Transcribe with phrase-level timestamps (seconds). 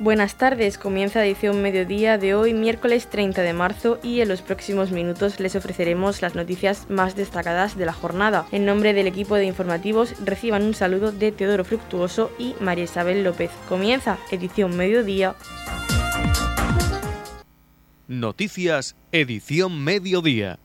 [0.00, 4.92] Buenas tardes, comienza edición mediodía de hoy, miércoles 30 de marzo, y en los próximos
[4.92, 8.46] minutos les ofreceremos las noticias más destacadas de la jornada.
[8.50, 13.22] En nombre del equipo de informativos, reciban un saludo de Teodoro Fructuoso y María Isabel
[13.22, 13.50] López.
[13.68, 15.34] Comienza edición mediodía.
[18.08, 20.60] Noticias, edición mediodía.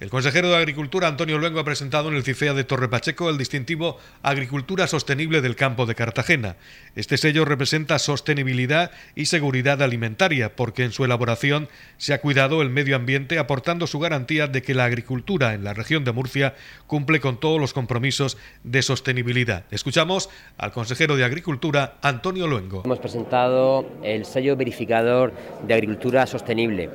[0.00, 3.36] El consejero de Agricultura, Antonio Luengo, ha presentado en el CIFEA de Torre Pacheco el
[3.36, 6.54] distintivo Agricultura Sostenible del Campo de Cartagena.
[6.94, 12.70] Este sello representa sostenibilidad y seguridad alimentaria, porque en su elaboración se ha cuidado el
[12.70, 16.54] medio ambiente, aportando su garantía de que la agricultura en la región de Murcia
[16.86, 19.64] cumple con todos los compromisos de sostenibilidad.
[19.72, 22.82] Escuchamos al consejero de Agricultura, Antonio Luengo.
[22.84, 25.32] Hemos presentado el sello verificador
[25.66, 26.88] de Agricultura Sostenible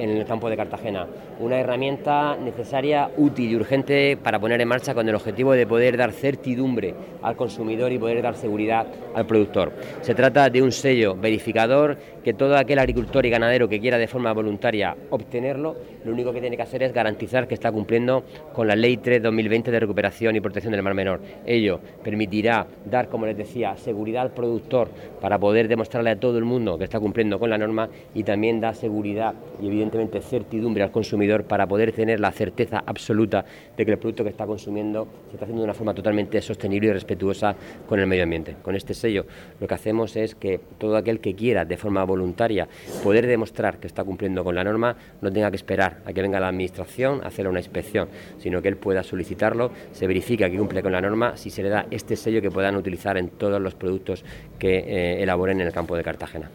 [0.00, 1.06] en el campo de Cartagena.
[1.38, 5.96] Una herramienta necesaria, útil y urgente para poner en marcha con el objetivo de poder
[5.96, 9.72] dar certidumbre al consumidor y poder dar seguridad al productor.
[10.00, 14.06] Se trata de un sello verificador que todo aquel agricultor y ganadero que quiera de
[14.06, 18.66] forma voluntaria obtenerlo, lo único que tiene que hacer es garantizar que está cumpliendo con
[18.66, 21.20] la Ley 3-2020 de recuperación y protección del mar menor.
[21.46, 24.88] Ello permitirá dar, como les decía, seguridad al productor
[25.20, 28.60] para poder demostrarle a todo el mundo que está cumpliendo con la norma y también
[28.60, 33.44] da seguridad y evidentemente certidumbre al consumidor para poder tener la certeza absoluta
[33.76, 36.88] de que el producto que está consumiendo se está haciendo de una forma totalmente sostenible
[36.88, 37.54] y respetuosa
[37.88, 38.56] con el medio ambiente.
[38.62, 39.26] Con este sello
[39.60, 42.68] lo que hacemos es que todo aquel que quiera de forma voluntaria
[43.02, 46.38] poder demostrar que está cumpliendo con la norma no tenga que esperar a que venga
[46.38, 48.08] la administración a hacer una inspección,
[48.38, 51.68] sino que él pueda solicitarlo, se verifica que cumple con la norma, si se le
[51.68, 54.24] da este sello que puedan utilizar en todos los productos
[54.58, 56.50] que eh, elaboren en el campo de Cartagena.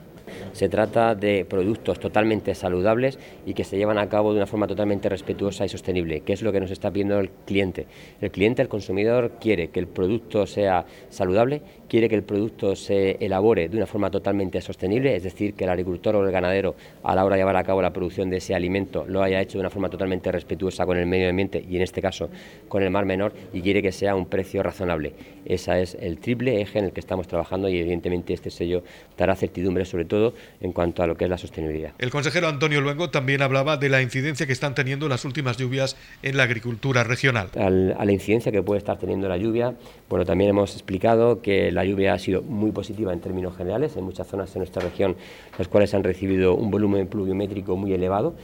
[0.54, 4.68] Se trata de productos totalmente saludables y que se llevan a cabo de una forma
[4.68, 7.88] totalmente respetuosa y sostenible, que es lo que nos está pidiendo el cliente.
[8.22, 13.18] El cliente, el consumidor, quiere que el producto sea saludable, quiere que el producto se
[13.20, 17.16] elabore de una forma totalmente sostenible, es decir, que el agricultor o el ganadero a
[17.16, 19.62] la hora de llevar a cabo la producción de ese alimento lo haya hecho de
[19.62, 22.30] una forma totalmente respetuosa con el medio ambiente y en este caso
[22.68, 25.14] con el mar menor y quiere que sea un precio razonable.
[25.46, 28.84] Ese es el triple eje en el que estamos trabajando y evidentemente este sello
[29.18, 31.92] dará certidumbre sobre todo en cuanto a lo que es la sostenibilidad.
[32.00, 35.96] El consejero Antonio Luengo también hablaba de la incidencia que están teniendo las últimas lluvias
[36.24, 37.50] en la agricultura regional.
[37.56, 39.76] a la incidencia que puede estar teniendo la lluvia,
[40.10, 44.04] bueno, también hemos explicado que la lluvia ha sido muy positiva en términos generales, en
[44.04, 45.16] muchas zonas de nuestra región,
[45.58, 48.36] las cuales han recibido un volumen pluviométrico muy elevado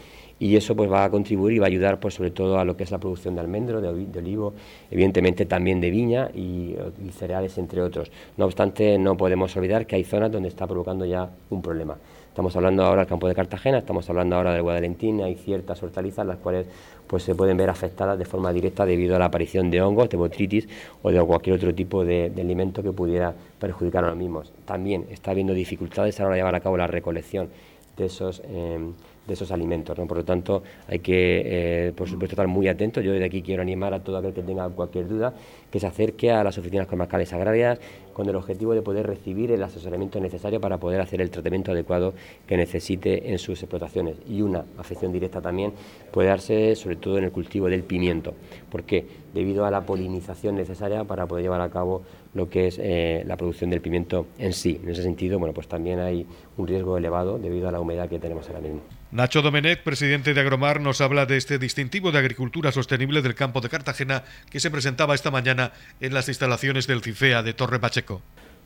[0.42, 2.76] y eso pues va a contribuir y va a ayudar pues sobre todo a lo
[2.76, 4.56] que es la producción de almendro, de, olivo,
[4.90, 6.76] evidentemente también de viña y,
[7.12, 8.12] cereales entre otros.
[8.38, 11.96] No obstante, no podemos olvidar que hay zonas donde está provocando ya un problema.
[12.32, 16.26] Estamos hablando ahora del campo de Cartagena, estamos hablando ahora del Guadalentín, hay ciertas hortalizas
[16.26, 16.66] las cuales
[17.06, 20.16] pues se pueden ver afectadas de forma directa debido a la aparición de hongos, de
[20.16, 20.70] botritis
[21.04, 24.54] o de cualquier otro tipo de, alimento que pudiera perjudicar a los mismos.
[24.64, 27.50] También está habiendo dificultades a la hora de llevar a cabo la recolección
[27.98, 28.94] de esos em,
[29.28, 29.98] de esos alimentos.
[29.98, 30.08] ¿no?
[30.08, 33.04] Por lo tanto, hay que, eh, por supuesto, estar muy atentos.
[33.04, 35.34] Yo desde aquí quiero animar a todo aquel que tenga cualquier duda
[35.72, 37.80] que se acerque a las oficinas comarcales agrarias
[38.14, 42.14] con el objetivo de poder recibir el asesoramiento necesario para poder hacer el tratamiento adecuado
[42.46, 44.18] que necesite en sus explotaciones.
[44.28, 45.74] Y una afección directa también
[46.12, 48.34] puede darse sobre todo en el cultivo del pimiento.
[48.70, 49.06] ¿Por qué?
[49.34, 53.38] Debido a la polinización necesaria para poder llevar a cabo lo que es eh, la
[53.38, 54.80] producción del pimiento en sí.
[54.84, 56.26] En ese sentido, bueno, pues también hay
[56.58, 58.82] un riesgo elevado debido a la humedad que tenemos ahora mismo.
[59.12, 63.60] Nacho Domenech, presidente de Agromar, nos habla de este distintivo de agricultura sostenible del campo
[63.60, 65.61] de Cartagena que se presentaba esta mañana
[66.00, 68.22] en las instalaciones del CIFEA de Torre Pacheco.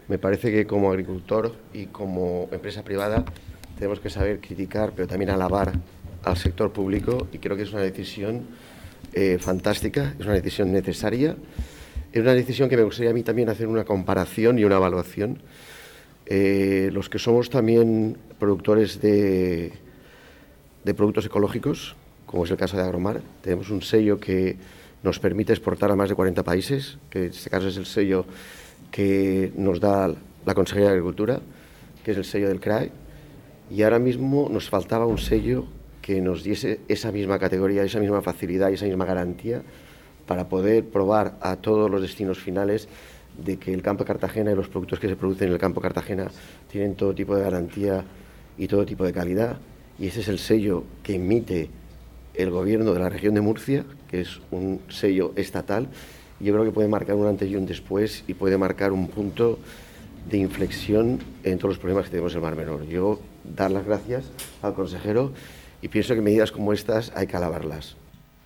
[0.07, 3.25] Me parece que como agricultor y como empresa privada
[3.77, 5.73] tenemos que saber criticar, pero también alabar
[6.23, 8.45] al sector público y creo que es una decisión
[9.13, 11.35] eh, fantástica, es una decisión necesaria,
[12.11, 15.41] es una decisión que me gustaría a mí también hacer una comparación y una evaluación.
[16.27, 19.73] Eh, los que somos también productores de
[20.85, 21.95] de productos ecológicos,
[22.25, 23.21] como es el caso de Agromar.
[23.41, 24.55] Tenemos un sello que
[25.05, 28.25] nos permite exportar a más de 40 países, que en este caso es el sello
[28.89, 30.11] que nos da
[30.45, 31.39] la Consejería de Agricultura,
[32.03, 32.91] que es el sello del CRAE.
[33.69, 35.67] Y ahora mismo nos faltaba un sello
[36.01, 39.61] que nos diese esa misma categoría, esa misma facilidad y esa misma garantía
[40.25, 42.87] para poder probar a todos los destinos finales
[43.37, 46.31] de que el campo Cartagena y los productos que se producen en el campo Cartagena
[46.71, 48.03] tienen todo tipo de garantía
[48.57, 49.57] y todo tipo de calidad
[49.99, 51.69] y ese es el sello que emite
[52.33, 55.87] el gobierno de la región de Murcia, que es un sello estatal.
[56.39, 59.59] Yo creo que puede marcar un antes y un después y puede marcar un punto
[60.29, 62.87] de inflexión en todos los problemas que tenemos en el Mar Menor.
[62.87, 64.25] Yo dar las gracias
[64.61, 65.33] al consejero
[65.81, 67.95] y pienso que medidas como estas hay que alabarlas.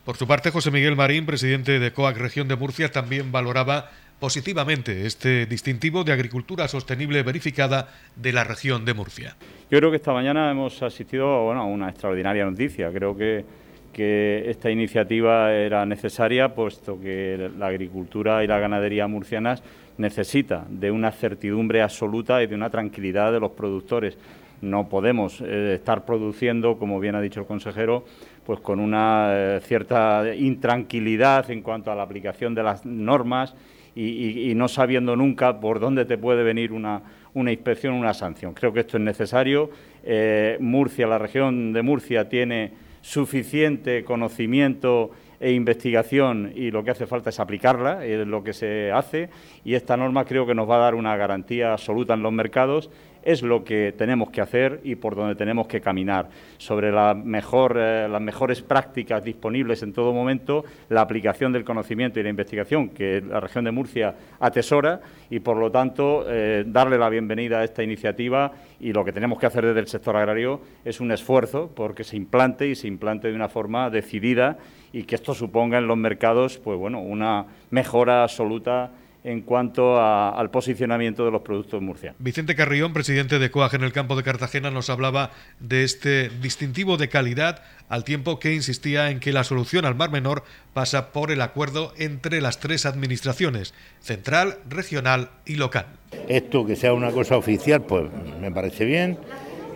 [0.06, 5.06] Por su parte, José Miguel Marín, presidente de COAC Región de Murcia, también valoraba positivamente
[5.06, 9.36] este distintivo de agricultura sostenible verificada de la región de Murcia.
[9.72, 12.92] Yo creo que esta mañana hemos asistido a una extraordinaria noticia.
[12.92, 13.46] Creo que,
[13.94, 19.63] que esta iniciativa era necesaria, puesto que la agricultura y la ganadería murcianas
[19.97, 24.18] necesita de una certidumbre absoluta y de una tranquilidad de los productores.
[24.62, 28.06] No podemos eh, estar produciendo, como bien ha dicho el consejero,
[28.45, 33.56] pues con una eh, cierta intranquilidad en cuanto a la aplicación de las normas
[33.95, 37.01] y, no sabiendo nunca por dónde te puede venir una,
[37.33, 38.53] una inspección, una sanción.
[38.53, 39.69] Creo que esto es necesario.
[40.03, 42.71] Eh, Murcia, la región de Murcia tiene
[43.10, 48.91] suficiente conocimiento e investigación y lo que hace falta es aplicarla, es lo que se
[48.91, 49.30] hace
[49.63, 52.89] y esta norma creo que nos va a dar una garantía absoluta en los mercados
[53.24, 56.30] es lo que tenemos que hacer y por donde tenemos que caminar.
[56.57, 62.19] Sobre la mejor, eh, las mejores prácticas disponibles en todo momento, la aplicación del conocimiento
[62.19, 66.97] y la investigación que la región de Murcia atesora y, por lo tanto, eh, darle
[66.97, 70.62] la bienvenida a esta iniciativa y lo que tenemos que hacer desde el sector agrario
[70.86, 74.57] es un esfuerzo porque se implante y se implante de una forma decidida
[74.91, 78.91] y que esto suponga en los mercados pues bueno, una mejora absoluta
[79.24, 82.15] en cuanto al posicionamiento de los productos Murcia.
[82.19, 86.97] Vicente Carrión, presidente de COAG en el campo de Cartagena, nos hablaba de este distintivo
[86.97, 90.44] de calidad, al tiempo que insistía en que la solución al Mar Menor
[90.74, 95.88] pasa por el acuerdo entre las tres administraciones, central, regional y local.
[96.27, 98.06] Esto que sea una cosa oficial, pues
[98.39, 99.18] me parece bien,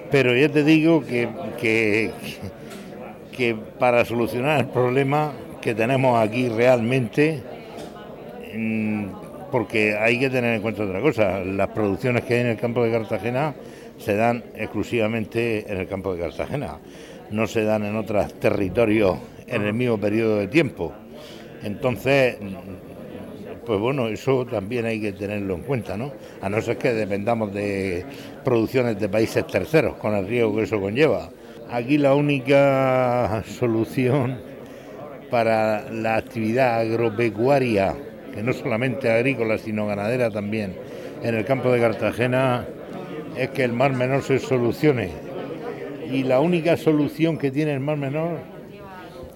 [0.10, 1.28] pero ya te digo que,
[1.60, 2.63] que, que
[3.80, 5.32] para solucionar el problema
[5.62, 7.42] que tenemos aquí realmente
[9.52, 11.40] porque hay que tener en cuenta otra cosa.
[11.40, 13.54] Las producciones que hay en el campo de Cartagena
[13.98, 16.80] se dan exclusivamente en el campo de Cartagena,
[17.30, 20.92] no se dan en otros territorios en el mismo periodo de tiempo.
[21.64, 22.38] Entonces,
[23.66, 26.12] pues bueno, eso también hay que tenerlo en cuenta, ¿no?
[26.42, 28.04] A no ser que dependamos de
[28.44, 31.30] producciones de países terceros, con el riesgo que eso conlleva.
[31.74, 34.38] Aquí la única solución
[35.32, 37.96] para la actividad agropecuaria
[38.32, 40.76] que no solamente agrícola, sino ganadera también,
[41.24, 42.68] en el campo de Cartagena,
[43.36, 45.10] es que el Mar Menor se solucione.
[46.12, 48.38] Y la única solución que tiene el Mar Menor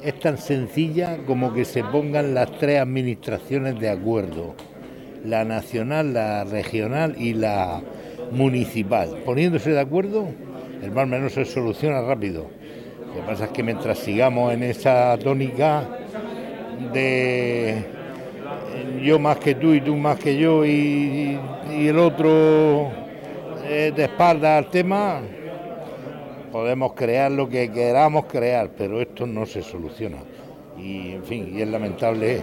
[0.03, 4.53] es tan sencilla como que se pongan las tres administraciones de acuerdo,
[5.25, 7.81] la nacional, la regional y la
[8.29, 9.23] municipal.
[9.25, 10.27] Poniéndose de acuerdo,
[10.81, 12.47] el Mar Menor se soluciona rápido.
[13.07, 15.83] Lo que pasa es que mientras sigamos en esa tónica
[16.93, 17.83] de
[19.03, 21.39] yo más que tú y tú más que yo y,
[21.71, 22.89] el otro
[23.65, 25.21] eh, de espalda al tema,
[26.51, 30.17] podemos crear lo que queramos crear, pero esto no se soluciona.
[30.77, 32.41] Y en fin, y es lamentable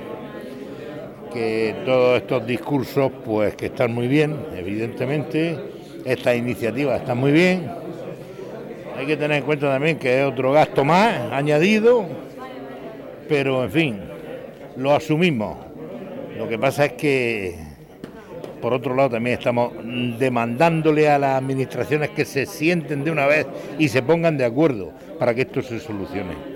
[1.32, 5.58] que todos estos discursos, pues que están muy bien, evidentemente,
[6.04, 7.83] estas iniciativas están muy bien.
[8.96, 12.06] Hay que tener en cuenta también que es otro gasto más añadido,
[13.28, 14.00] pero en fin,
[14.76, 15.56] lo asumimos.
[16.38, 17.56] Lo que pasa es que,
[18.62, 19.72] por otro lado, también estamos
[20.18, 23.46] demandándole a las administraciones que se sienten de una vez
[23.78, 26.54] y se pongan de acuerdo para que esto se solucione.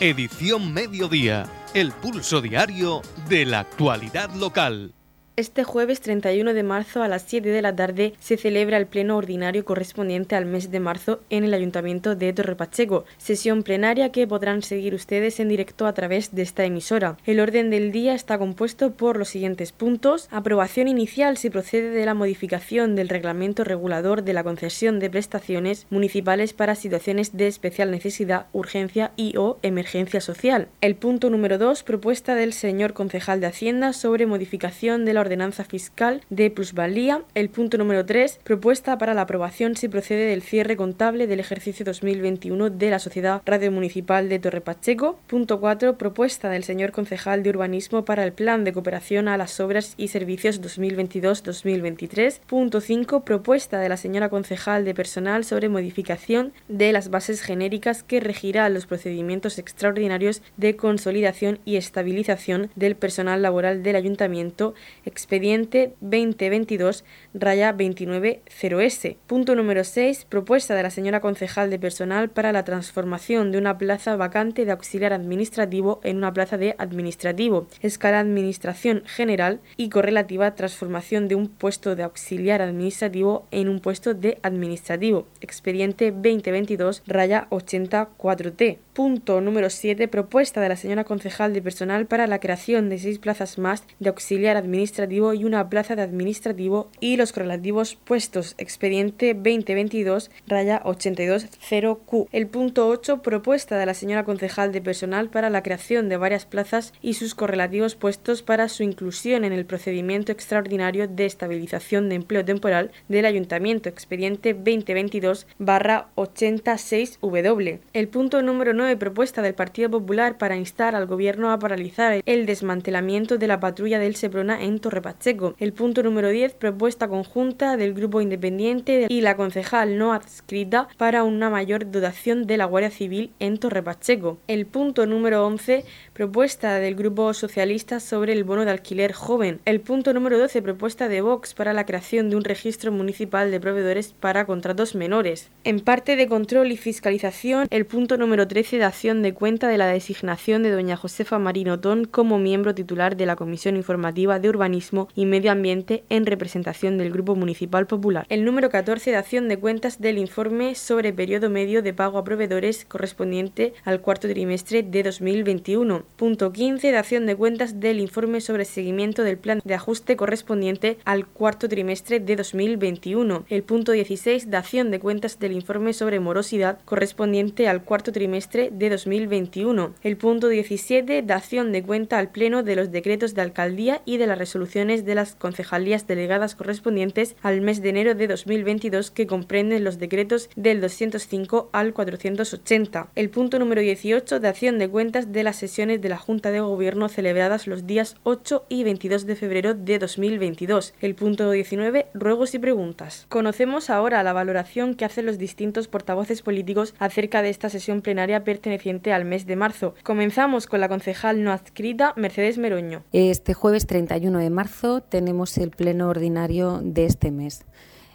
[0.00, 4.94] Edición Mediodía, el pulso diario de la actualidad local.
[5.40, 9.16] Este jueves 31 de marzo a las 7 de la tarde se celebra el pleno
[9.16, 14.26] ordinario correspondiente al mes de marzo en el Ayuntamiento de Torre Pacheco, sesión plenaria que
[14.26, 17.16] podrán seguir ustedes en directo a través de esta emisora.
[17.24, 22.04] El orden del día está compuesto por los siguientes puntos: aprobación inicial si procede de
[22.04, 27.90] la modificación del reglamento regulador de la concesión de prestaciones municipales para situaciones de especial
[27.90, 30.68] necesidad, urgencia y o emergencia social.
[30.82, 35.62] El punto número 2, propuesta del señor concejal de Hacienda sobre modificación de la ordenanza
[35.62, 37.22] fiscal de plusvalía.
[37.36, 41.84] El punto número 3, propuesta para la aprobación si procede del cierre contable del ejercicio
[41.84, 45.20] 2021 de la Sociedad Radio Municipal de Torre Pacheco.
[45.28, 49.60] Punto 4, propuesta del señor concejal de urbanismo para el plan de cooperación a las
[49.60, 52.40] obras y servicios 2022-2023.
[52.48, 58.02] Punto 5, propuesta de la señora concejal de personal sobre modificación de las bases genéricas
[58.02, 64.74] que regirá los procedimientos extraordinarios de consolidación y estabilización del personal laboral del ayuntamiento
[65.20, 69.16] expediente 2022 raya 290S.
[69.26, 70.24] Punto número 6.
[70.24, 74.72] Propuesta de la señora concejal de personal para la transformación de una plaza vacante de
[74.72, 77.66] auxiliar administrativo en una plaza de administrativo.
[77.82, 84.14] Escala Administración General y correlativa transformación de un puesto de auxiliar administrativo en un puesto
[84.14, 85.26] de administrativo.
[85.42, 88.78] Expediente 2022 raya 84T.
[89.00, 93.18] Punto número 7, propuesta de la señora concejal de personal para la creación de seis
[93.18, 98.54] plazas más de auxiliar administrativo y una plaza de administrativo y los correlativos puestos.
[98.58, 102.28] Expediente 2022 raya 820Q.
[102.30, 106.44] El punto 8, propuesta de la señora concejal de personal para la creación de varias
[106.44, 112.16] plazas y sus correlativos puestos para su inclusión en el procedimiento extraordinario de estabilización de
[112.16, 113.88] empleo temporal del Ayuntamiento.
[113.88, 117.78] Expediente 2022 barra 86W.
[117.94, 122.46] El punto número 9, propuesta del Partido Popular para instar al Gobierno a paralizar el
[122.46, 125.54] desmantelamiento de la patrulla del Seprona en Torre Pacheco.
[125.58, 131.24] El punto número 10, propuesta conjunta del Grupo Independiente y la concejal no adscrita para
[131.24, 134.38] una mayor dotación de la Guardia Civil en Torre Pacheco.
[134.46, 139.60] El punto número 11, propuesta del Grupo Socialista sobre el bono de alquiler joven.
[139.64, 143.60] El punto número 12, propuesta de Vox para la creación de un registro municipal de
[143.60, 145.50] proveedores para contratos menores.
[145.64, 149.78] En parte de control y fiscalización, el punto número 13 de acción de cuenta de
[149.78, 155.08] la designación de doña Josefa Marinotón como miembro titular de la Comisión Informativa de Urbanismo
[155.14, 158.26] y Medio Ambiente en representación del Grupo Municipal Popular.
[158.28, 162.24] El número 14 de acción de cuentas del informe sobre periodo medio de pago a
[162.24, 166.04] proveedores correspondiente al cuarto trimestre de 2021.
[166.16, 170.98] Punto 15 de acción de cuentas del informe sobre seguimiento del plan de ajuste correspondiente
[171.04, 173.44] al cuarto trimestre de 2021.
[173.48, 178.59] El punto 16 de acción de cuentas del informe sobre morosidad correspondiente al cuarto trimestre
[178.68, 179.94] de 2021.
[180.02, 184.18] El punto 17 de acción de cuenta al Pleno de los decretos de alcaldía y
[184.18, 189.26] de las resoluciones de las concejalías delegadas correspondientes al mes de enero de 2022 que
[189.26, 193.08] comprenden los decretos del 205 al 480.
[193.14, 196.60] El punto número 18 de acción de cuentas de las sesiones de la Junta de
[196.60, 200.94] Gobierno celebradas los días 8 y 22 de febrero de 2022.
[201.00, 203.26] El punto 19, ruegos y preguntas.
[203.28, 208.44] Conocemos ahora la valoración que hacen los distintos portavoces políticos acerca de esta sesión plenaria
[208.50, 209.94] perteneciente al mes de marzo.
[210.02, 213.04] Comenzamos con la concejal no adscrita, Mercedes Meroño.
[213.12, 217.64] Este jueves 31 de marzo tenemos el pleno ordinario de este mes.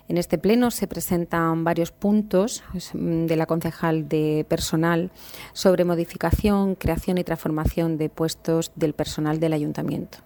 [0.09, 5.09] En este pleno se presentan varios puntos mm, de la concejal de personal
[5.53, 10.17] sobre modificación, creación y transformación de puestos del personal del ayuntamiento.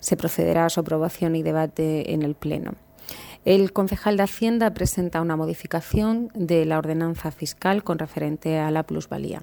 [0.00, 2.72] Se procederá a su aprobación y debate en el pleno.
[3.44, 8.84] El concejal de Hacienda presenta una modificación de la ordenanza fiscal con referente a la
[8.84, 9.42] plusvalía.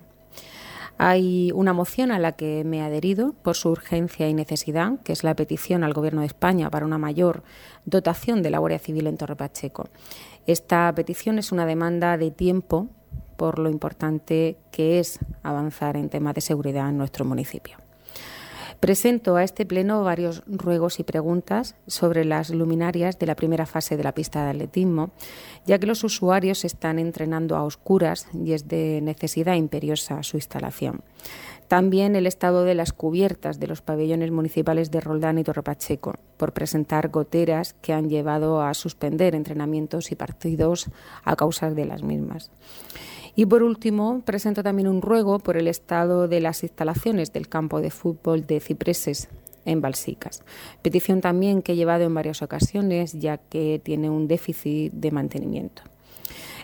[0.98, 5.12] Hay una moción a la que me he adherido por su urgencia y necesidad, que
[5.12, 7.44] es la petición al Gobierno de España para una mayor
[7.84, 9.90] dotación de la Guardia Civil en Torre Pacheco.
[10.48, 12.88] Esta petición es una demanda de tiempo
[13.36, 17.78] por lo importante que es avanzar en temas de seguridad en nuestro municipio.
[18.80, 23.98] Presento a este pleno varios ruegos y preguntas sobre las luminarias de la primera fase
[23.98, 25.12] de la pista de atletismo,
[25.66, 31.02] ya que los usuarios están entrenando a oscuras y es de necesidad imperiosa su instalación.
[31.68, 36.54] También el estado de las cubiertas de los pabellones municipales de Roldán y Torrepacheco, por
[36.54, 40.90] presentar goteras que han llevado a suspender entrenamientos y partidos
[41.26, 42.50] a causa de las mismas.
[43.40, 47.80] Y por último, presento también un ruego por el estado de las instalaciones del campo
[47.80, 49.30] de fútbol de Cipreses
[49.64, 50.44] en Balsicas.
[50.82, 55.84] Petición también que he llevado en varias ocasiones, ya que tiene un déficit de mantenimiento.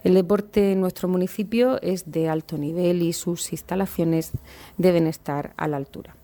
[0.04, 4.34] El deporte en nuestro municipio es de alto nivel y sus instalaciones
[4.78, 6.18] deben estar a la altura.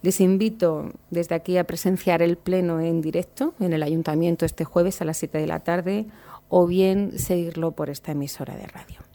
[0.00, 5.02] Les invito desde aquí a presenciar el pleno en directo en el ayuntamiento este jueves
[5.02, 6.06] a las 7 de la tarde
[6.48, 9.11] o bien seguirlo por esta emisora de radio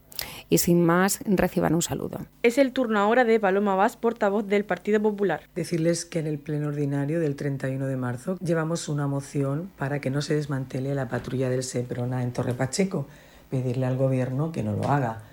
[0.50, 2.20] y sin más reciban un saludo.
[2.44, 5.42] Es el turno ahora de Paloma Vaz, portavoz del Partido Popular.
[5.56, 10.10] Decirles que en el pleno ordinario del 31 de marzo llevamos una moción para que
[10.10, 13.08] no se desmantele la patrulla del Seprona en Torre Pacheco,
[13.50, 15.24] pedirle al gobierno que no lo haga.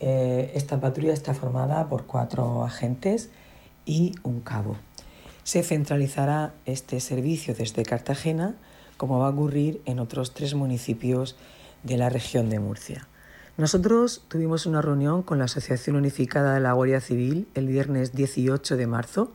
[0.00, 3.30] Eh, esta patrulla está formada por cuatro agentes
[3.84, 4.76] y un cabo.
[5.42, 8.54] Se centralizará este servicio desde Cartagena,
[8.96, 11.36] como va a ocurrir en otros tres municipios
[11.84, 13.07] de la región de Murcia.
[13.58, 18.76] Nosotros tuvimos una reunión con la Asociación Unificada de la Guardia Civil el viernes 18
[18.76, 19.32] de marzo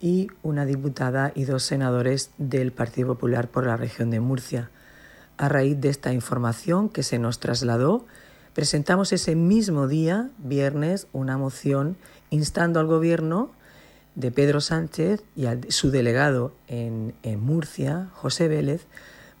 [0.00, 4.70] y una diputada y dos senadores del Partido Popular por la región de Murcia.
[5.36, 8.06] A raíz de esta información que se nos trasladó,
[8.54, 11.98] presentamos ese mismo día, viernes, una moción
[12.30, 13.50] instando al Gobierno
[14.14, 18.86] de Pedro Sánchez y a su delegado en, Murcia, José Vélez,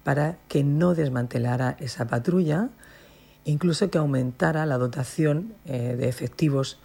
[0.02, 2.68] para que no desmantelara esa patrulla,
[3.44, 6.78] incluso que aumentara la dotación eh, de efectivos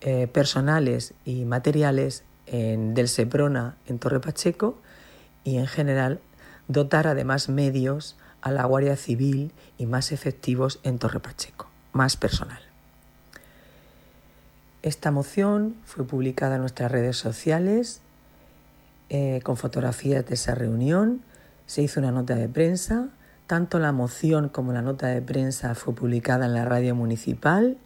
[0.00, 4.78] eh, personales y materiales del SEPRONA en Torre Pacheco
[5.42, 6.20] y en general
[6.68, 12.60] dotar además medios a la Guardia Civil y más efectivos en Torre Pacheco, más personal.
[14.82, 18.00] Esta moción fue publicada en nuestras redes sociales
[19.08, 21.22] eh, con fotografías de esa reunión.
[21.66, 23.08] Se hizo una nota de prensa.
[23.46, 27.76] Tanto la moción como la nota de prensa fue publicada en la radio municipal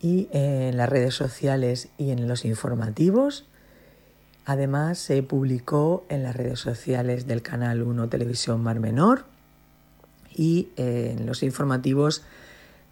[0.00, 3.46] y en las redes sociales y en los informativos.
[4.44, 9.24] Además, se publicó en las redes sociales del Canal 1 Televisión Mar Menor
[10.34, 12.22] y eh, en los informativos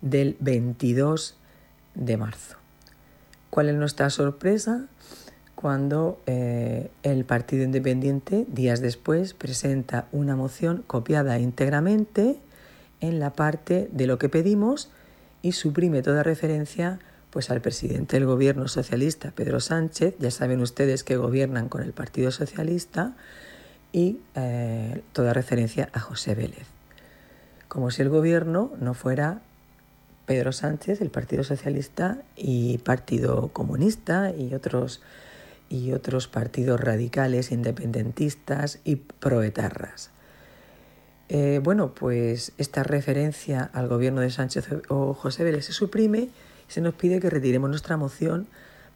[0.01, 1.37] del 22
[1.95, 2.57] de marzo.
[3.51, 4.87] ¿Cuál es nuestra sorpresa?
[5.61, 12.37] Cuando eh, el Partido Independiente, días después, presenta una moción copiada íntegramente
[13.01, 14.91] en la parte de lo que pedimos
[15.43, 16.99] y suprime toda referencia
[17.29, 21.93] pues al presidente del gobierno socialista, Pedro Sánchez, ya saben ustedes que gobiernan con el
[21.93, 23.15] Partido Socialista,
[23.93, 26.67] y eh, toda referencia a José Vélez.
[27.69, 29.41] Como si el gobierno no fuera
[30.27, 35.03] Pedro Sánchez, el Partido Socialista y Partido Comunista y otros,
[35.71, 40.11] y otros partidos radicales, independentistas y proetarras.
[41.31, 46.29] Eh, bueno, pues esta referencia al gobierno de Sánchez o José Vélez se suprime
[46.71, 48.47] se nos pide que retiremos nuestra moción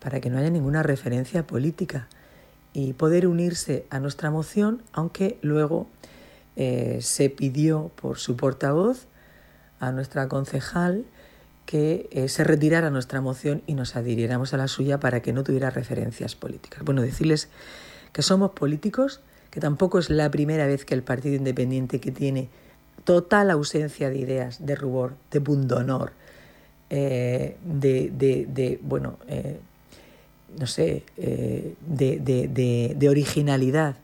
[0.01, 2.07] para que no haya ninguna referencia política
[2.73, 5.89] y poder unirse a nuestra moción, aunque luego
[6.55, 9.07] eh, se pidió por su portavoz
[9.81, 11.05] a nuestra concejal
[11.67, 15.45] que eh, se retirara nuestra moción y nos adhiriéramos a la suya para que no
[15.45, 16.85] tuviera referencias políticas.
[16.85, 17.49] Bueno, decirles
[18.13, 22.49] que somos políticos, que tampoco es la primera vez que el Partido Independiente que tiene
[23.05, 26.13] total ausencia de ideas, de rubor, de pundonor,
[26.91, 29.59] eh, de, bueno, eh,
[30.59, 33.97] no sé, eh, de, originalidad.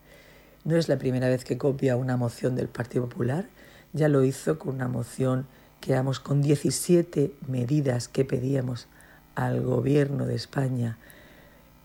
[0.64, 3.46] No es la primera vez que copia una moción del Partido Popular,
[3.92, 5.46] ya lo hizo con una moción
[5.80, 8.86] que éramos con 17 medidas que pedíamos
[9.34, 10.98] al gobierno de España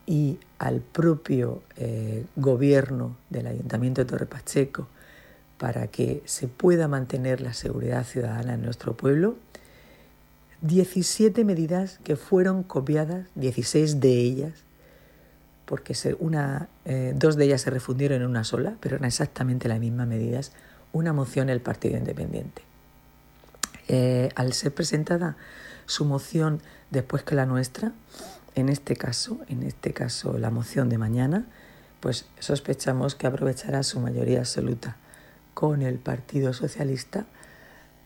[0.05, 1.61] y al propio
[2.35, 4.87] gobierno del Ayuntamiento de Torre Pacheco
[5.57, 9.35] para que se pueda mantener la seguridad ciudadana en nuestro pueblo
[10.65, 14.53] 17 medidas que fueron copiadas, 16 de ellas,
[15.65, 19.79] porque una, eh, dos de ellas se refundieron en una sola, pero eran exactamente las
[19.79, 20.53] mismas medidas,
[20.91, 22.63] una moción del Partido Independiente.
[23.87, 25.37] Eh, al ser presentada
[25.85, 27.91] su moción después que la nuestra,
[28.55, 31.45] en este caso, en este caso la moción de mañana,
[31.99, 34.97] pues sospechamos que aprovechará su mayoría absoluta
[35.53, 37.25] con el Partido Socialista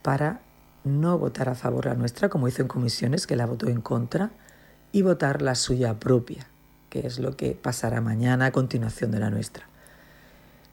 [0.01, 0.41] para
[0.83, 4.31] no votar a favor la nuestra, como hizo en comisiones, que la votó en contra,
[4.91, 6.47] y votar la suya propia,
[6.89, 9.67] que es lo que pasará mañana a continuación de la nuestra.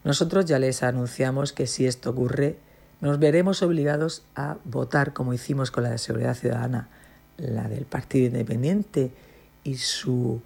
[0.05, 2.59] Nosotros ya les anunciamos que si esto ocurre,
[3.01, 6.89] nos veremos obligados a votar como hicimos con la de Seguridad Ciudadana,
[7.37, 9.13] la del Partido Independiente
[9.65, 10.41] y su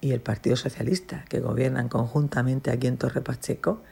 [0.00, 3.82] y el Partido Socialista, que gobiernan conjuntamente aquí en Torre Pacheco,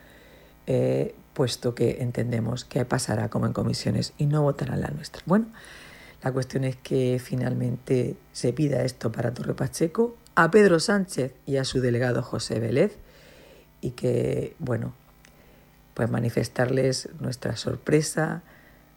[0.67, 5.23] eh, puesto que entendemos que pasará como en comisiones y no votarán la nuestra.
[5.27, 5.47] Bueno,
[6.23, 11.57] la cuestión es que finalmente se pida esto para Torre Pacheco, a Pedro Sánchez y
[11.57, 12.97] a su delegado José Vélez,
[13.81, 14.95] y que, bueno,
[15.95, 18.43] pues manifestarles nuestra sorpresa,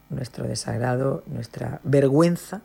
[0.10, 2.62] nuestro desagrado, nuestra vergüenza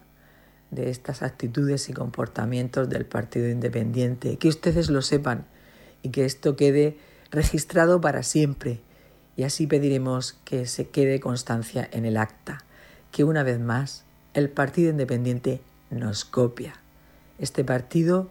[0.70, 4.38] de estas actitudes y comportamientos del Partido Independiente.
[4.38, 5.44] Que ustedes lo sepan
[6.02, 6.96] y que esto quede
[7.30, 8.80] registrado para siempre
[9.36, 12.64] y así pediremos que se quede constancia en el acta,
[13.10, 16.74] que una vez más el Partido Independiente nos copia.
[17.38, 18.30] Este partido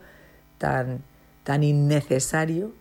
[0.57, 1.01] tan,
[1.43, 2.71] tan innecesario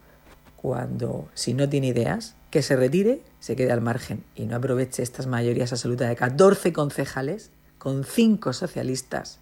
[0.56, 5.02] cuando, si no tiene ideas, que se retire, se quede al margen y no aproveche
[5.02, 9.38] estas mayorías absolutas de 14 concejales con 5 socialistas,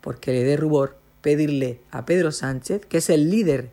[0.00, 3.70] porque le dé rubor pedirle a Pedro Sánchez, que es el líder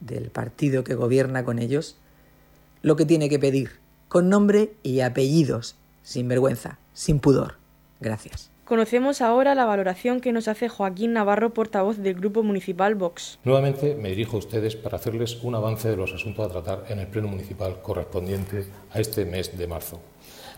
[0.00, 1.96] del partido que gobierna con ellos,
[2.82, 3.70] lo que tiene que pedir,
[4.08, 7.56] con nombre y apellidos, sin vergüenza, sin pudor.
[8.00, 8.51] Gracias.
[8.64, 13.40] Conocemos ahora la valoración que nos hace Joaquín Navarro, portavoz del Grupo Municipal Vox.
[13.42, 17.00] Nuevamente me dirijo a ustedes para hacerles un avance de los asuntos a tratar en
[17.00, 20.00] el Pleno Municipal correspondiente a este mes de marzo.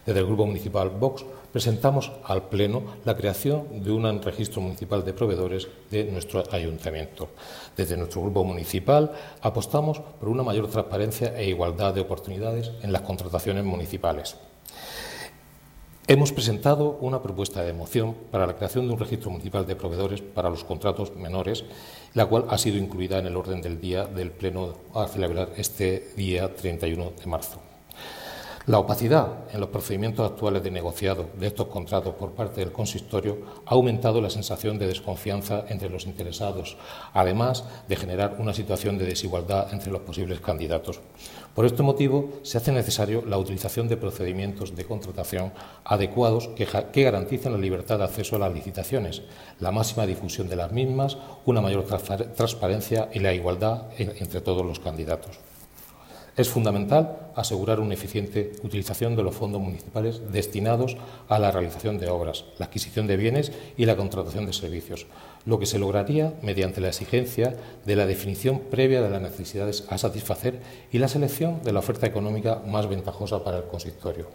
[0.04, 5.14] Desde el Grupo Municipal Vox presentamos al Pleno la creación de un registro municipal de
[5.14, 7.30] proveedores de nuestro ayuntamiento.
[7.74, 13.00] Desde nuestro Grupo Municipal apostamos por una mayor transparencia e igualdad de oportunidades en las
[13.00, 14.36] contrataciones municipales.
[16.06, 20.20] Hemos presentado una propuesta de moción para la creación de un registro municipal de proveedores
[20.20, 21.64] para los contratos menores,
[22.12, 26.10] la cual ha sido incluida en el orden del día del Pleno a celebrar este
[26.14, 27.63] día 31 de marzo.
[28.66, 33.36] La opacidad en los procedimientos actuales de negociado de estos contratos por parte del consistorio
[33.66, 36.78] ha aumentado la sensación de desconfianza entre los interesados,
[37.12, 41.00] además de generar una situación de desigualdad entre los posibles candidatos.
[41.54, 45.52] Por este motivo, se hace necesario la utilización de procedimientos de contratación
[45.84, 49.20] adecuados que, garanticen la libertad de acceso a las licitaciones,
[49.60, 54.80] la máxima difusión de las mismas, una mayor transparencia y la igualdad entre todos los
[54.80, 55.38] candidatos.
[56.36, 60.96] Es fundamental asegurar una eficiente utilización de los fondos municipales destinados
[61.28, 65.06] a la realización de obras, la adquisición de bienes y la contratación de servicios,
[65.46, 69.96] lo que se lograría mediante la exigencia de la definición previa de las necesidades a
[69.96, 74.26] satisfacer y la selección de la oferta económica más ventajosa para el consistorio.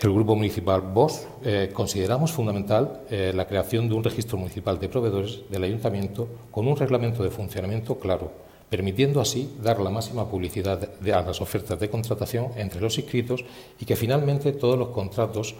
[0.00, 4.88] El Grupo Municipal BOS eh, consideramos fundamental eh, la creación de un registro municipal de
[4.88, 10.82] proveedores del Ayuntamiento con un reglamento de funcionamiento claro permitiendo así dar la máxima publicidad
[10.82, 13.44] a las ofertas de contratación entre los inscritos
[13.80, 15.54] y que finalmente todos los contratos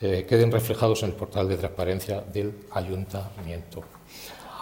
[0.00, 3.97] eh, queden reflejados en el portal de transparencia del ayuntamiento.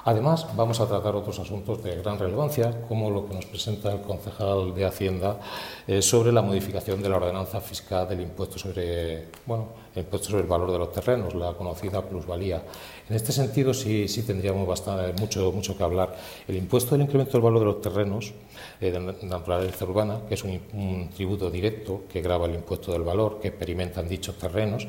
[0.07, 4.03] Además, vamos a tratar otros asuntos de gran relevancia, como lo que nos presenta el
[4.03, 5.41] concejal de Hacienda
[5.85, 10.43] eh, sobre la modificación de la ordenanza fiscal del impuesto sobre, bueno, el impuesto sobre
[10.43, 12.63] el valor de los terrenos, la conocida plusvalía.
[13.09, 16.15] En este sentido, sí, sí tendríamos bastante, mucho, mucho que hablar.
[16.47, 18.33] El impuesto del incremento del valor de los terrenos
[18.81, 23.41] eh, de naturaleza urbana, que es un, tributo directo que grava el impuesto del valor
[23.41, 24.87] que experimentan dichos terrenos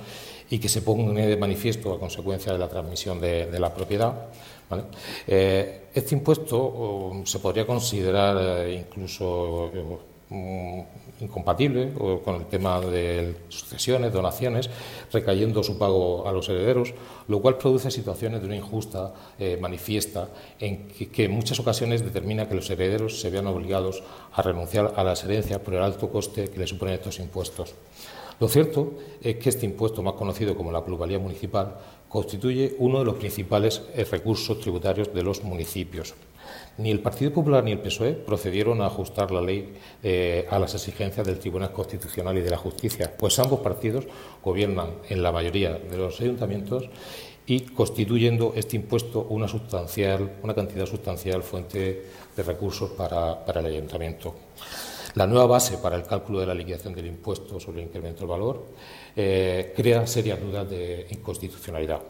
[0.48, 4.30] y que se pone de manifiesto a consecuencia de la transmisión de la propiedad.
[5.28, 10.86] Eh, este impuesto se podría considerar eh, incluso eh,
[11.22, 14.70] incompatible con el tema de sucesiones, donaciones,
[15.12, 16.94] recayendo su pago a los herederos,
[17.28, 19.14] lo cual produce situaciones de una injusta
[19.60, 20.28] manifiesta
[20.60, 24.04] en que, en muchas ocasiones determina que los herederos se vean obligados
[24.34, 27.74] a renunciar a las herencias por el alto coste que le suponen estos impuestos.
[28.40, 31.76] Lo cierto es que este impuesto, más conocido como la plusvalía municipal,
[32.10, 36.16] constituye uno de los principales recursos tributarios de los municipios.
[36.78, 40.76] Ni el Partido Popular ni el PSOE procedieron a ajustar la ley eh, a las
[40.76, 44.06] exigencias del Tribunal Constitucional y de la Justicia, pues ambos partidos
[44.44, 46.90] gobiernan en la mayoría de los ayuntamientos
[47.48, 54.36] y constituyendo este impuesto una, sustancial, una cantidad sustancial fuente de recursos para, el ayuntamiento.
[55.16, 58.30] La nueva base para el cálculo de la liquidación del impuesto sobre el incremento del
[58.30, 58.66] valor
[59.16, 62.02] eh, crea serias dudas de inconstitucionalidad.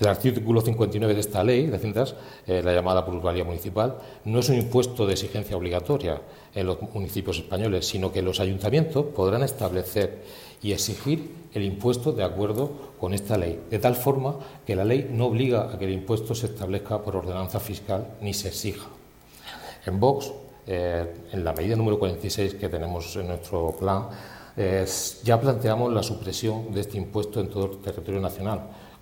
[0.00, 2.14] El artículo 59 de esta ley de Haciendas,
[2.46, 6.22] eh, la llamada plusvalía municipal, no es un impuesto de exigencia obligatoria
[6.54, 10.22] en los municipios españoles, sino que los ayuntamientos podrán establecer
[10.62, 15.10] y exigir el impuesto de acuerdo con esta ley, de tal forma que la ley
[15.12, 18.88] no obliga a que el impuesto se establezca por ordenanza fiscal ni se exija.
[19.84, 20.32] En Vox,
[20.70, 24.08] eh, en la medida número 46 que tenemos en nuestro plan,
[25.24, 28.60] ya planteamos la supresión de este impuesto en todo el territorio nacional,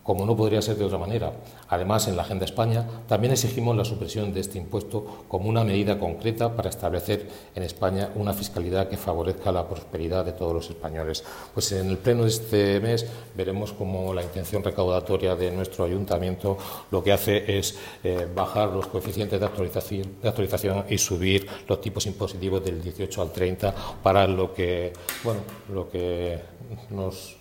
[0.08, 1.34] como no podría ser de otra manera.
[1.68, 5.98] Además, en la Agenda España también exigimos la supresión de este impuesto como una medida
[5.98, 11.22] concreta para establecer en España una fiscalidad que favorezca la prosperidad de todos los españoles.
[11.52, 16.56] Pues en el pleno de este mes veremos cómo la intención recaudatoria de nuestro ayuntamiento
[16.90, 21.82] lo que hace es eh, bajar los coeficientes de actualización, de actualización y subir los
[21.82, 24.90] tipos impositivos del 18 al 30 para lo que,
[25.22, 25.40] bueno,
[25.70, 26.40] lo que
[26.88, 27.37] nos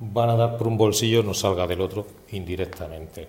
[0.00, 3.28] van a dar por un bolsillo no salga del otro indirectamente.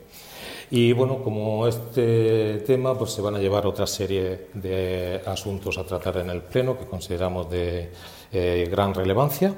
[0.71, 5.83] Y bueno, como este tema, pues se van a llevar otra serie de asuntos a
[5.83, 7.91] tratar en el Pleno que consideramos de
[8.31, 9.53] eh, gran relevancia,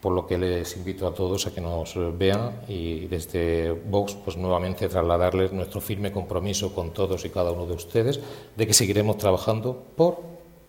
[0.00, 4.36] por lo que les invito a todos a que nos vean y desde Vox, pues
[4.36, 8.20] nuevamente trasladarles nuestro firme compromiso con todos y cada uno de ustedes
[8.54, 10.20] de que seguiremos trabajando por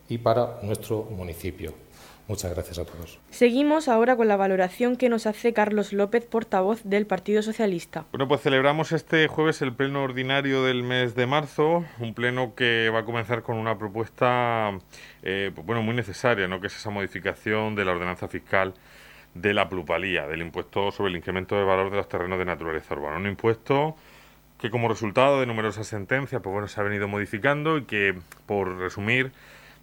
[0.09, 1.84] y para nuestro municipio.
[2.27, 3.19] Muchas gracias a todos.
[3.29, 8.05] Seguimos ahora con la valoración que nos hace Carlos López, portavoz del Partido Socialista.
[8.11, 12.89] Bueno, pues celebramos este jueves el pleno ordinario del mes de marzo, un pleno que
[12.91, 14.71] va a comenzar con una propuesta,
[15.21, 16.59] eh, pues bueno, muy necesaria, ¿no?
[16.59, 18.73] Que es esa modificación de la ordenanza fiscal
[19.35, 22.95] de la plusvalía, del impuesto sobre el incremento de valor de los terrenos de naturaleza
[22.95, 23.17] urbana.
[23.17, 23.95] Un impuesto
[24.59, 28.77] que como resultado de numerosas sentencias, pues bueno, se ha venido modificando y que, por
[28.77, 29.31] resumir,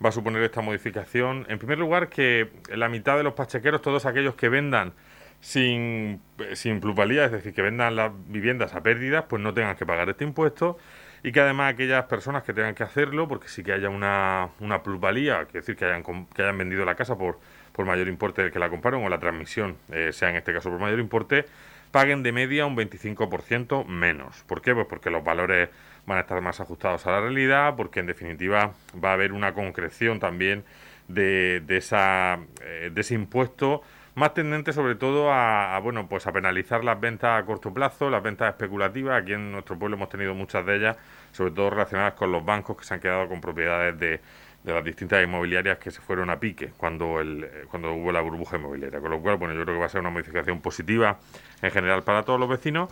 [0.05, 1.47] va a suponer esta modificación?
[1.49, 4.93] En primer lugar, que la mitad de los pachequeros, todos aquellos que vendan
[5.41, 6.21] sin,
[6.55, 10.09] sin plusvalía, es decir, que vendan las viviendas a pérdidas, pues no tengan que pagar
[10.09, 10.79] este impuesto
[11.25, 14.83] y que además aquellas personas que tengan que hacerlo, porque sí que haya una, una
[14.83, 17.39] plusvalía, es decir, que hayan, que hayan vendido la casa por,
[17.73, 20.71] por mayor importe del que la compraron o la transmisión eh, sea en este caso
[20.71, 21.45] por mayor importe,
[21.93, 24.43] paguen de media un 25% menos.
[24.45, 24.75] ¿Por qué?
[24.75, 25.69] Pues porque los valores
[26.07, 29.55] van a estar más ajustados a la realidad, porque en definitiva va a haber una
[29.55, 30.65] concreción también
[31.09, 33.83] de, esa, eh, de ese impuesto
[34.15, 38.23] más tendente sobre todo a, bueno pues a penalizar las ventas a corto plazo, las
[38.23, 39.23] ventas especulativas.
[39.23, 40.97] Aquí en nuestro pueblo hemos tenido muchas de ellas,
[41.33, 44.21] sobre todo relacionadas con los bancos que se han quedado con propiedades de,
[44.63, 48.21] de las distintas inmobiliarias que se fueron a pique cuando el, eh, cuando hubo la
[48.21, 49.01] burbuja inmobiliaria.
[49.01, 51.19] Con lo cual, bueno, yo creo que va a ser una modificación positiva
[51.63, 52.91] en general para todos los vecinos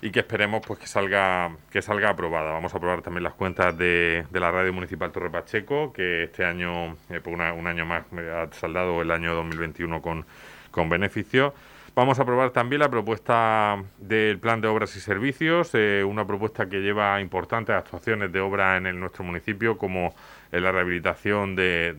[0.00, 2.52] y que esperemos pues que salga que salga aprobada.
[2.52, 6.44] Vamos a aprobar también las cuentas de, de la radio municipal Torre Pacheco, que este
[6.44, 10.24] año, eh, por un año más, ha saldado el año 2021 con
[10.70, 11.54] con beneficio.
[11.94, 16.68] Vamos a aprobar también la propuesta del plan de obras y servicios, eh, una propuesta
[16.68, 20.14] que lleva importantes actuaciones de obra en nuestro municipio, como
[20.50, 21.94] la rehabilitación de,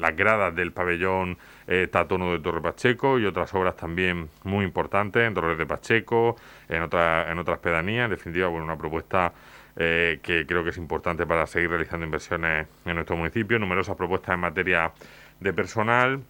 [0.00, 5.26] las gradas del pabellón eh, Tatono de Torre Pacheco y otras obras también muy importantes
[5.26, 6.36] en Torres de Pacheco,
[6.68, 8.06] en, otra, en otras pedanías.
[8.06, 9.32] En definitiva, bueno, una propuesta
[9.76, 13.58] eh, que creo que es importante para seguir realizando inversiones en nuestro municipio.
[13.58, 14.92] Numerosas propuestas en materia
[15.40, 16.22] de personal,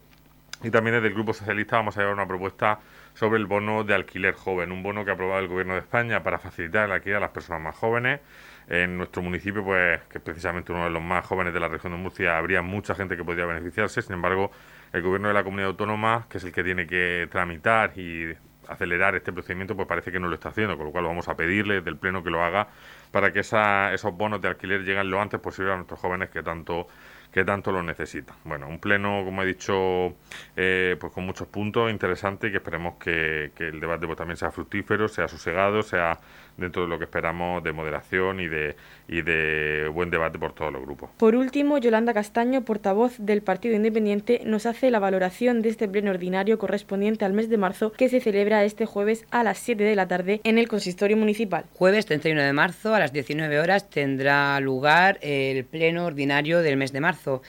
[0.63, 2.81] y también desde el Grupo Socialista vamos a llevar una propuesta
[3.15, 6.23] sobre el bono de alquiler joven, un bono que ha aprobado el Gobierno de España
[6.23, 8.21] para facilitar el alquiler a las personas más jóvenes.
[8.69, 11.93] En nuestro municipio, pues, que es precisamente uno de los más jóvenes de la región
[11.93, 14.03] de Murcia, habría mucha gente que podría beneficiarse.
[14.03, 14.51] Sin embargo,
[14.93, 18.35] el Gobierno de la Comunidad Autónoma, que es el que tiene que tramitar y
[18.69, 21.37] acelerar este procedimiento, pues parece que no lo está haciendo, con lo cual vamos a
[21.37, 22.69] pedirle del Pleno que lo haga
[23.13, 26.89] para que esos bonos de alquiler lleguen lo antes posible a nuestros jóvenes que tanto
[27.37, 28.35] que tanto lo necesita.
[28.45, 30.17] Bueno, un pleno, como he dicho,
[30.57, 35.07] eh, pues con muchos puntos interesantes que esperemos que, el debate pues, también sea fructífero,
[35.07, 36.19] sea sosegado, sea
[36.57, 38.77] dentro de lo que esperamos de moderación y de,
[39.09, 41.11] y de buen debate por todos los grupos.
[41.17, 46.11] Por último, Yolanda Castaño, portavoz del Partido Independiente, nos hace la valoración de este pleno
[46.11, 49.97] ordinario correspondiente al mes de marzo que se celebra este jueves a las 7 de
[49.97, 51.65] la tarde en el consistorio municipal.
[51.75, 56.93] Jueves 31 de marzo a las 19 horas tendrá lugar el pleno ordinario del mes
[56.93, 57.43] de marzo.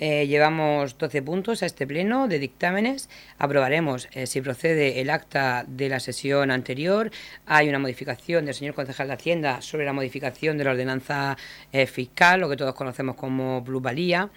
[0.00, 3.08] Eh, llevamos 12 puntos a este pleno de dictámenes.
[3.38, 7.10] Aprobaremos eh, si procede el acta de la sesión anterior.
[7.46, 11.36] Hay una modificación del señor concejal de Hacienda sobre la modificación de la ordenanza
[11.72, 14.30] eh, fiscal, lo que todos conocemos como plusvalía.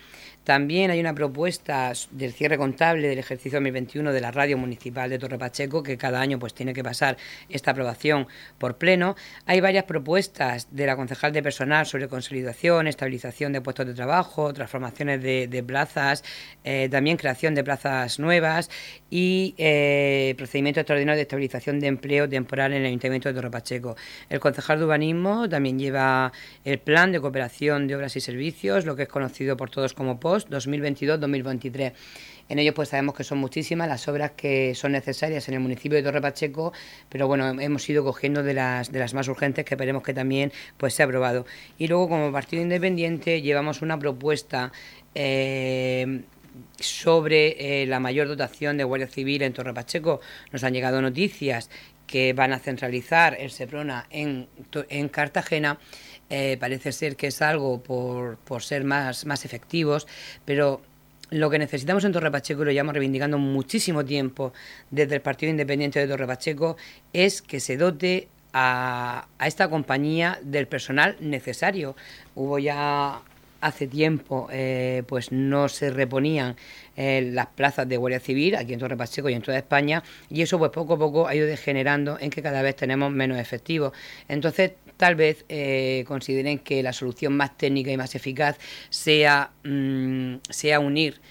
[0.47, 5.19] También hay una propuesta del cierre contable del ejercicio 2021 de la Radio Municipal de
[5.19, 7.17] Torre Pacheco, que cada año pues tiene que pasar
[7.49, 9.17] esta aprobación por pleno.
[9.45, 14.53] Hay varias propuestas de la concejal de personal sobre consolidación, estabilización de puestos de trabajo,
[14.53, 16.23] transformaciones de, plazas,
[16.63, 18.69] eh, también creación de plazas nuevas
[19.09, 23.97] y eh, procedimiento extraordinario de estabilización de empleo temporal en el Ayuntamiento de Torre Pacheco.
[24.29, 26.31] El concejal de urbanismo también lleva
[26.63, 30.21] el plan de cooperación de obras y servicios, lo que es conocido por todos como
[30.21, 31.93] POS 2022-2023.
[32.49, 35.97] En ellos pues sabemos que son muchísimas las obras que son necesarias en el municipio
[35.97, 36.71] de Torre Pacheco,
[37.09, 40.51] pero bueno, hemos ido cogiendo de las, de las más urgentes que esperemos que también
[40.77, 41.45] pues sea aprobado.
[41.77, 44.71] Y luego como partido independiente llevamos una propuesta
[45.13, 46.21] eh,
[46.79, 50.21] sobre eh, la mayor dotación de Guardia Civil en Torre Pacheco.
[50.51, 51.69] Nos han llegado noticias
[52.05, 54.47] que van a centralizar el SEPRONA en,
[54.89, 55.77] en Cartagena
[56.29, 60.07] eh, parece ser que es algo por, por ser más, más efectivos,
[60.45, 60.81] pero
[61.29, 64.53] lo que necesitamos en Torre Pacheco, y lo llevamos reivindicando muchísimo tiempo
[64.91, 66.77] desde el Partido Independiente de Torre Pacheco,
[67.11, 71.95] es que se dote a, a esta compañía del personal necesario.
[72.35, 73.21] Hubo ya
[73.61, 76.55] hace tiempo eh, pues no se reponían
[76.95, 80.41] eh, las plazas de Guardia Civil aquí en Torre Pacheco y en toda España y
[80.41, 83.93] eso pues poco a poco ha ido degenerando en que cada vez tenemos menos efectivos.
[84.27, 88.57] Entonces tal vez eh, consideren que la solución más técnica y más eficaz
[88.89, 91.21] sea, mm, sea unir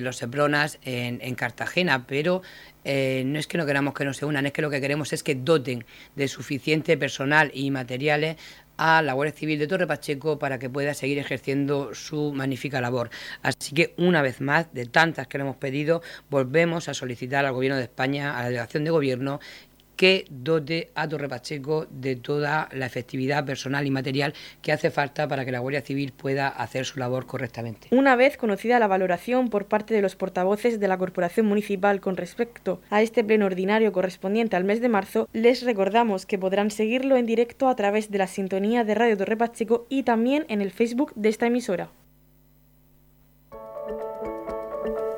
[0.00, 2.40] los Sepronas en, en Cartagena, pero
[2.86, 5.22] no es que no queramos que no se unan, es que lo que queremos es
[5.22, 5.84] que doten
[6.16, 8.36] de suficiente personal y materiales
[8.78, 13.10] a la Guardia Civil de Torre Pacheco para que pueda seguir ejerciendo su magnífica labor.
[13.42, 17.52] Así que una vez más, de tantas que le hemos pedido, volvemos a solicitar al
[17.52, 19.40] Gobierno de España, a la delegación de Gobierno,
[19.98, 24.32] que dote a Torre Pacheco de toda la efectividad personal y material
[24.62, 27.88] que hace falta para que la Guardia Civil pueda hacer su labor correctamente.
[27.90, 32.16] Una vez conocida la valoración por parte de los portavoces de la Corporación Municipal con
[32.16, 37.16] respecto a este pleno ordinario correspondiente al mes de marzo, les recordamos que podrán seguirlo
[37.16, 40.70] en directo a través de la sintonía de Radio Torre Pacheco y también en el
[40.70, 41.90] Facebook de esta emisora.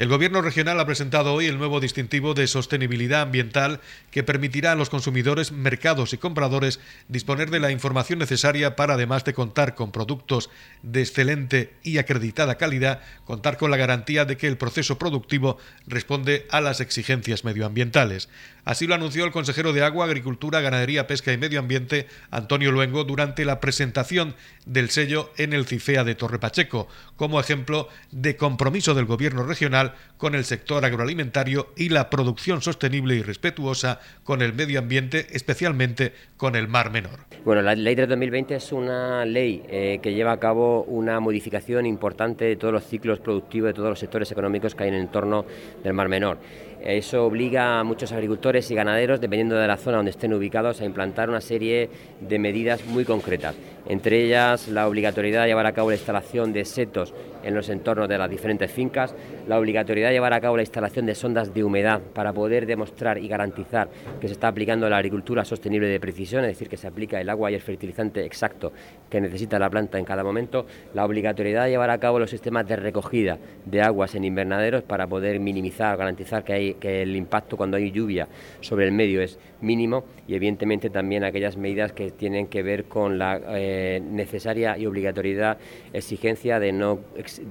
[0.00, 4.74] El Gobierno regional ha presentado hoy el nuevo distintivo de sostenibilidad ambiental que permitirá a
[4.74, 9.92] los consumidores, mercados y compradores disponer de la información necesaria para, además de contar con
[9.92, 10.48] productos
[10.82, 16.46] de excelente y acreditada calidad, contar con la garantía de que el proceso productivo responde
[16.48, 18.30] a las exigencias medioambientales.
[18.64, 23.04] Así lo anunció el consejero de Agua, Agricultura, Ganadería, Pesca y Medio Ambiente, Antonio Luengo,
[23.04, 24.34] durante la presentación
[24.66, 29.94] del sello en el CIFEA de Torre Pacheco, como ejemplo de compromiso del Gobierno regional
[30.16, 36.12] con el sector agroalimentario y la producción sostenible y respetuosa con el medio ambiente, especialmente
[36.36, 37.20] con el Mar Menor.
[37.44, 41.86] Bueno, la ley de 2020 es una ley eh, que lleva a cabo una modificación
[41.86, 45.02] importante de todos los ciclos productivos de todos los sectores económicos que hay en el
[45.02, 45.44] entorno
[45.82, 46.38] del Mar Menor.
[46.82, 50.84] Eso obliga a muchos agricultores y ganaderos, dependiendo de la zona donde estén ubicados, a
[50.84, 51.88] implantar una serie
[52.20, 53.54] de medidas muy concretas.
[53.88, 58.08] Entre ellas, la obligatoriedad de llevar a cabo la instalación de setos en los entornos
[58.08, 59.14] de las diferentes fincas,
[59.46, 63.18] la obligatoriedad de llevar a cabo la instalación de sondas de humedad para poder demostrar
[63.18, 63.88] y garantizar
[64.20, 67.30] que se está aplicando la agricultura sostenible de precisión, es decir, que se aplica el
[67.30, 68.72] agua y el fertilizante exacto
[69.08, 72.66] que necesita la planta en cada momento, la obligatoriedad de llevar a cabo los sistemas
[72.66, 77.56] de recogida de aguas en invernaderos para poder minimizar, garantizar que, hay, que el impacto
[77.56, 78.28] cuando hay lluvia
[78.60, 83.18] sobre el medio es mínimo y evidentemente también aquellas medidas que tienen que ver con
[83.18, 85.58] la eh, necesaria y obligatoriedad
[85.92, 87.00] exigencia de no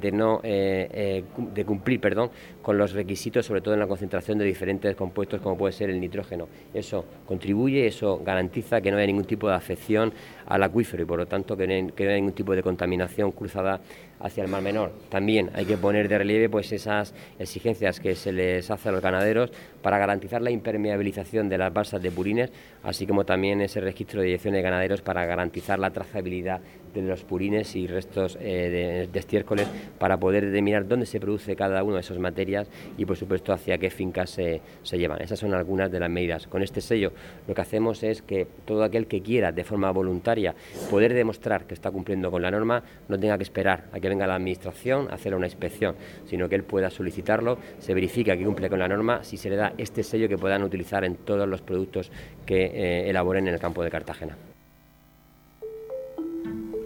[0.02, 1.24] de no eh, eh,
[1.54, 5.58] de cumplir perdón con los requisitos sobre todo en la concentración de diferentes compuestos como
[5.58, 6.48] puede ser el nitrógeno.
[6.74, 10.14] Eso contribuye eso garantiza que no haya ningún tipo de afección
[10.46, 13.32] al acuífero y por lo tanto que no, que no haya ningún tipo de contaminación
[13.32, 13.82] cruzada
[14.20, 14.92] hacia el Mar Menor.
[15.10, 19.02] También hay que poner de relieve pues esas exigencias que se les hace a los
[19.02, 19.52] ganaderos
[19.82, 22.52] para garantizar la impermeabilización de las balsas de purines,
[22.84, 26.62] así como también ese registro de dirección de ganaderos para garantizar la trazabilidad
[26.94, 31.84] de los purines y restos eh, de, estiércoles para poder determinar dónde se produce cada
[31.84, 35.22] una de esas materias y por supuesto hacia qué fincas se, se llevan.
[35.22, 36.48] Esas son algunas de las medidas.
[36.48, 37.12] Con este sello
[37.48, 40.56] lo que hacemos es que todo aquel que quiera de forma voluntaria
[40.90, 44.28] poder demostrar que está cumpliendo con la norma no tenga que esperar a que venga
[44.28, 45.96] la Administración a hacer una inspección,
[46.26, 49.56] sino que él pueda solicitarlo, se verifica que cumple con la norma, si se le
[49.56, 52.12] da este sello que puedan utilizar en todos los productos
[52.46, 54.36] que eh, elaboren en el campo de Cartagena.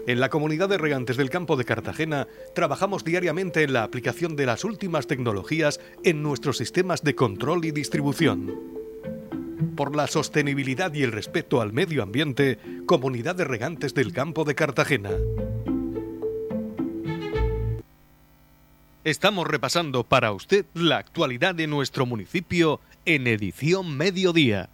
[0.06, 4.44] En la comunidad de regantes del campo de Cartagena trabajamos diariamente en la aplicación de
[4.44, 8.52] las últimas tecnologías en nuestros sistemas de control y distribución.
[9.76, 14.54] Por la sostenibilidad y el respeto al medio ambiente, Comunidad de Regantes del Campo de
[14.54, 15.10] Cartagena.
[19.04, 24.70] Estamos repasando para usted la actualidad de nuestro municipio en edición mediodía.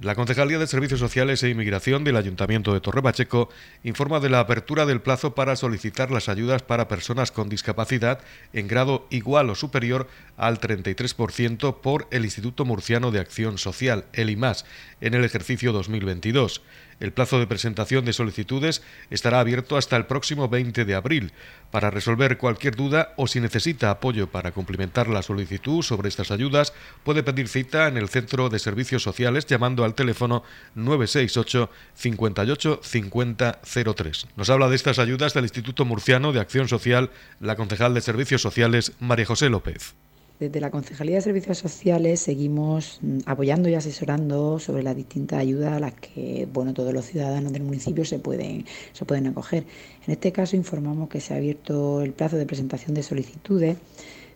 [0.00, 3.48] La Concejalía de Servicios Sociales e Inmigración del Ayuntamiento de Torre Pacheco
[3.82, 8.20] informa de la apertura del plazo para solicitar las ayudas para personas con discapacidad
[8.52, 14.30] en grado igual o superior al 33% por el Instituto Murciano de Acción Social, el
[14.30, 14.66] IMAS,
[15.00, 16.62] en el ejercicio 2022.
[16.98, 21.32] El plazo de presentación de solicitudes estará abierto hasta el próximo 20 de abril.
[21.70, 26.72] Para resolver cualquier duda o si necesita apoyo para cumplimentar la solicitud sobre estas ayudas,
[27.04, 30.42] puede pedir cita en el Centro de Servicios Sociales llamando al teléfono
[30.74, 33.60] 968 58 50
[33.94, 34.26] 03.
[34.36, 38.40] Nos habla de estas ayudas del Instituto Murciano de Acción Social la concejal de Servicios
[38.40, 39.94] Sociales María José López.
[40.38, 45.72] Desde la Concejalía de Servicios Sociales seguimos mm, apoyando y asesorando sobre las distintas ayudas
[45.72, 49.64] a las que bueno, todos los ciudadanos del municipio se pueden, se pueden acoger.
[50.06, 53.78] En este caso informamos que se ha abierto el plazo de presentación de solicitudes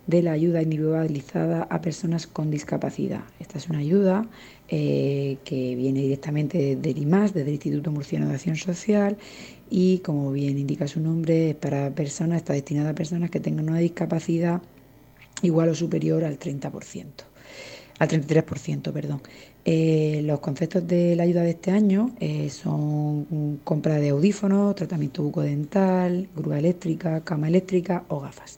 [0.07, 3.21] de la ayuda individualizada a personas con discapacidad.
[3.39, 4.27] Esta es una ayuda
[4.69, 9.17] eh, que viene directamente del IMAS, desde el Instituto Murciano de Acción Social,
[9.69, 13.77] y como bien indica su nombre, para personas, está destinada a personas que tengan una
[13.77, 14.61] discapacidad
[15.41, 17.05] igual o superior al 30%,
[17.99, 19.21] al 33%, perdón.
[19.63, 25.21] Eh, los conceptos de la ayuda de este año eh, son compra de audífonos, tratamiento
[25.21, 28.57] bucodental, grúa eléctrica, cama eléctrica o gafas.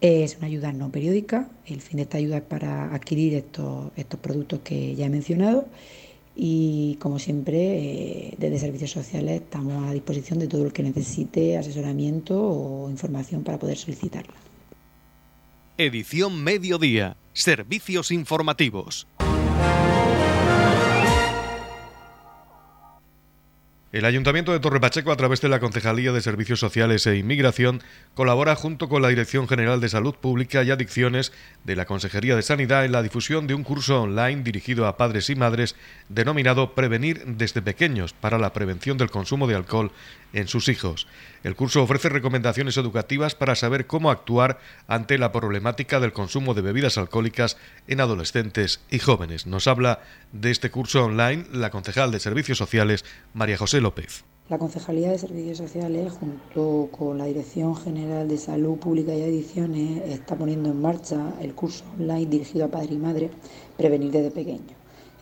[0.00, 4.20] es una ayuda no periódica, el fin de esta ayuda es para adquirir estos, estos
[4.20, 5.66] productos que ya he mencionado
[6.36, 11.56] y como siempre eh, desde Servicios Sociales estamos a disposición de todo el que necesite
[11.56, 14.34] asesoramiento o información para poder solicitarla.
[15.78, 17.18] Edición Mediodía.
[17.34, 19.06] Servicios informativos.
[23.92, 27.82] El Ayuntamiento de Torre Pacheco, a través de la Concejalía de Servicios Sociales e Inmigración,
[28.14, 31.32] colabora junto con la Dirección General de Salud Pública y Adicciones
[31.64, 35.30] de la Consejería de Sanidad en la difusión de un curso online dirigido a padres
[35.30, 35.76] y madres
[36.08, 39.92] denominado Prevenir desde pequeños para la prevención del consumo de alcohol
[40.36, 41.08] en sus hijos.
[41.42, 46.60] El curso ofrece recomendaciones educativas para saber cómo actuar ante la problemática del consumo de
[46.60, 47.56] bebidas alcohólicas
[47.88, 49.46] en adolescentes y jóvenes.
[49.46, 50.00] Nos habla
[50.32, 54.24] de este curso online la concejal de Servicios Sociales, María José López.
[54.50, 60.02] La Concejalía de Servicios Sociales, junto con la Dirección General de Salud Pública y Adicciones,
[60.08, 63.30] está poniendo en marcha el curso online dirigido a padre y madre,
[63.76, 64.75] Prevenir desde pequeño.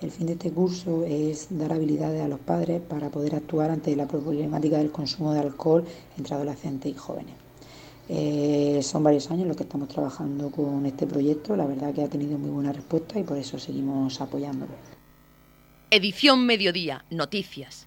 [0.05, 3.97] El fin de este curso es dar habilidades a los padres para poder actuar ante
[3.97, 5.83] la problemática del consumo de alcohol
[6.19, 7.35] entre adolescentes y jóvenes.
[8.11, 12.09] Eh, son varios años los que estamos trabajando con este proyecto, la verdad que ha
[12.11, 14.75] tenido muy buena respuesta y por eso seguimos apoyándolo.
[15.91, 17.87] Edición Mediodía, Noticias.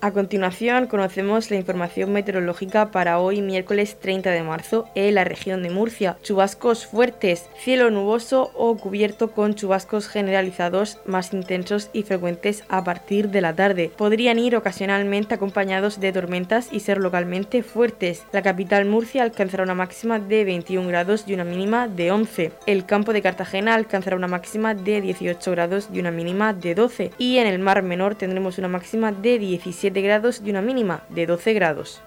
[0.00, 5.64] A continuación conocemos la información meteorológica para hoy miércoles 30 de marzo en la región
[5.64, 6.16] de Murcia.
[6.22, 13.30] Chubascos fuertes, cielo nuboso o cubierto con chubascos generalizados más intensos y frecuentes a partir
[13.30, 13.90] de la tarde.
[13.96, 18.22] Podrían ir ocasionalmente acompañados de tormentas y ser localmente fuertes.
[18.30, 22.52] La capital Murcia alcanzará una máxima de 21 grados y una mínima de 11.
[22.66, 27.10] El campo de Cartagena alcanzará una máxima de 18 grados y una mínima de 12.
[27.18, 31.26] Y en el mar menor tendremos una máxima de 17 grados y una mínima de
[31.26, 32.00] 12 grados.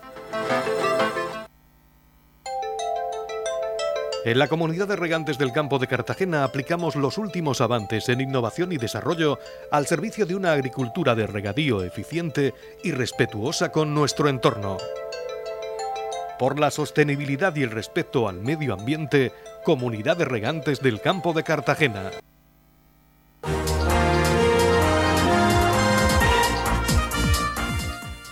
[4.23, 8.71] En la comunidad de regantes del campo de Cartagena aplicamos los últimos avances en innovación
[8.71, 9.39] y desarrollo
[9.71, 12.53] al servicio de una agricultura de regadío eficiente
[12.83, 14.77] y respetuosa con nuestro entorno.
[16.37, 19.31] Por la sostenibilidad y el respeto al medio ambiente,
[19.63, 22.11] Comunidad de Regantes del Campo de Cartagena.